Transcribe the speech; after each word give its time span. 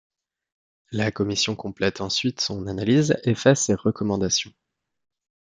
La 0.91 1.11
commission 1.11 1.55
complète 1.55 2.01
ensuite 2.01 2.41
son 2.41 2.65
analyse 2.65 3.17
et 3.21 3.35
fait 3.35 3.53
ses 3.53 3.75
recommandations. 3.75 4.51